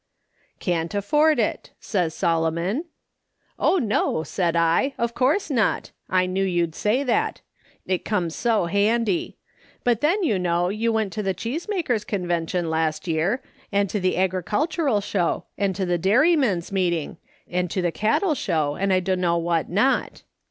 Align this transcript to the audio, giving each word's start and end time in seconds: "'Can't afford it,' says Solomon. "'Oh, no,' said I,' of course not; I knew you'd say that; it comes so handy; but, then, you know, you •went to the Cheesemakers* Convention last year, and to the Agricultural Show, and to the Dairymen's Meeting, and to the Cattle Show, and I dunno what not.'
"'Can't 0.59 0.95
afford 0.95 1.37
it,' 1.37 1.73
says 1.79 2.15
Solomon. 2.15 2.85
"'Oh, 3.59 3.77
no,' 3.77 4.23
said 4.23 4.55
I,' 4.55 4.93
of 4.97 5.13
course 5.13 5.51
not; 5.51 5.91
I 6.09 6.25
knew 6.25 6.43
you'd 6.43 6.73
say 6.73 7.03
that; 7.03 7.41
it 7.85 8.03
comes 8.03 8.35
so 8.35 8.65
handy; 8.65 9.37
but, 9.83 10.01
then, 10.01 10.23
you 10.23 10.39
know, 10.39 10.69
you 10.69 10.91
•went 10.91 11.11
to 11.11 11.21
the 11.21 11.35
Cheesemakers* 11.35 12.03
Convention 12.07 12.71
last 12.71 13.07
year, 13.07 13.43
and 13.71 13.91
to 13.91 13.99
the 13.99 14.17
Agricultural 14.17 15.01
Show, 15.01 15.45
and 15.55 15.75
to 15.75 15.85
the 15.85 15.99
Dairymen's 15.99 16.71
Meeting, 16.71 17.17
and 17.47 17.69
to 17.69 17.83
the 17.83 17.91
Cattle 17.91 18.33
Show, 18.33 18.75
and 18.77 18.91
I 18.91 19.01
dunno 19.01 19.37
what 19.37 19.69
not.' 19.69 20.23